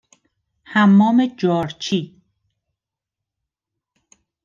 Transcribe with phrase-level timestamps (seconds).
[0.63, 2.21] حمام جارچی